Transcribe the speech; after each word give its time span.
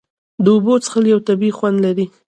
د 0.43 0.45
اوبو 0.55 0.73
څښل 0.83 1.05
یو 1.13 1.19
طبیعي 1.27 1.53
خوند 1.57 1.77
لري. 1.85 2.05